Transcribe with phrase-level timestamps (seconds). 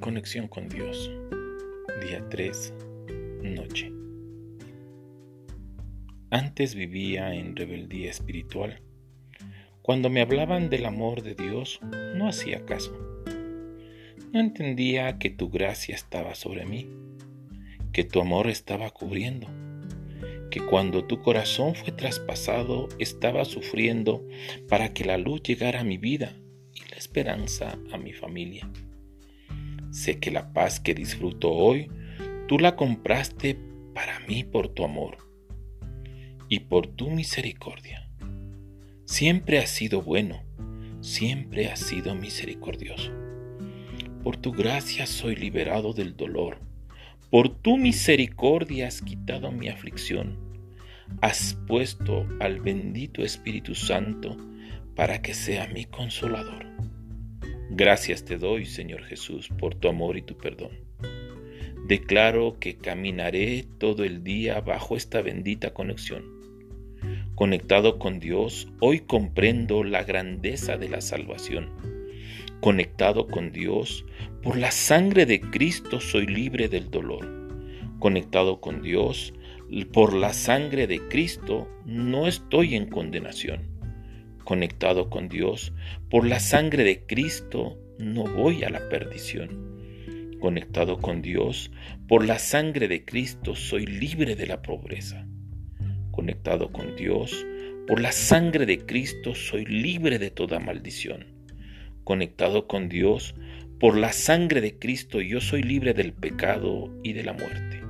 [0.00, 1.10] Conexión con Dios.
[2.00, 2.72] Día 3.
[3.42, 3.92] Noche.
[6.30, 8.80] Antes vivía en rebeldía espiritual.
[9.82, 11.80] Cuando me hablaban del amor de Dios,
[12.16, 12.96] no hacía caso.
[14.32, 16.88] No entendía que tu gracia estaba sobre mí,
[17.92, 19.48] que tu amor estaba cubriendo,
[20.50, 24.26] que cuando tu corazón fue traspasado estaba sufriendo
[24.66, 26.32] para que la luz llegara a mi vida
[26.72, 28.66] y la esperanza a mi familia.
[29.90, 31.90] Sé que la paz que disfruto hoy,
[32.46, 33.58] tú la compraste
[33.94, 35.18] para mí por tu amor
[36.48, 38.08] y por tu misericordia.
[39.04, 40.42] Siempre has sido bueno,
[41.00, 43.10] siempre has sido misericordioso.
[44.22, 46.58] Por tu gracia soy liberado del dolor.
[47.30, 50.38] Por tu misericordia has quitado mi aflicción.
[51.20, 54.36] Has puesto al bendito Espíritu Santo
[54.94, 56.69] para que sea mi consolador.
[57.72, 60.70] Gracias te doy, Señor Jesús, por tu amor y tu perdón.
[61.86, 66.24] Declaro que caminaré todo el día bajo esta bendita conexión.
[67.36, 71.70] Conectado con Dios, hoy comprendo la grandeza de la salvación.
[72.60, 74.04] Conectado con Dios,
[74.42, 77.24] por la sangre de Cristo soy libre del dolor.
[78.00, 79.32] Conectado con Dios,
[79.92, 83.79] por la sangre de Cristo no estoy en condenación
[84.50, 85.72] conectado con Dios,
[86.10, 89.78] por la sangre de Cristo no voy a la perdición.
[90.40, 91.70] Conectado con Dios,
[92.08, 95.24] por la sangre de Cristo soy libre de la pobreza.
[96.10, 97.46] Conectado con Dios,
[97.86, 101.26] por la sangre de Cristo soy libre de toda maldición.
[102.02, 103.36] Conectado con Dios,
[103.78, 107.84] por la sangre de Cristo yo soy libre del pecado y de la muerte.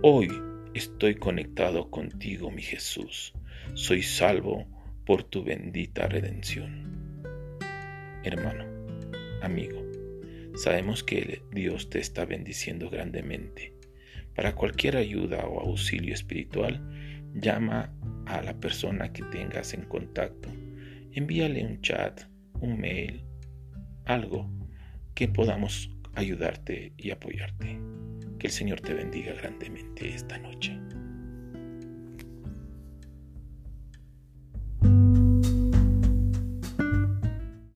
[0.00, 0.30] Hoy
[0.72, 3.34] estoy conectado contigo, mi Jesús.
[3.74, 4.71] Soy salvo
[5.04, 7.22] por tu bendita redención.
[8.24, 8.64] Hermano,
[9.42, 9.82] amigo,
[10.54, 13.74] sabemos que Dios te está bendiciendo grandemente.
[14.34, 16.80] Para cualquier ayuda o auxilio espiritual,
[17.34, 17.92] llama
[18.26, 20.48] a la persona que tengas en contacto.
[21.12, 22.22] Envíale un chat,
[22.60, 23.24] un mail,
[24.04, 24.48] algo
[25.14, 27.78] que podamos ayudarte y apoyarte.
[28.38, 30.78] Que el Señor te bendiga grandemente esta noche.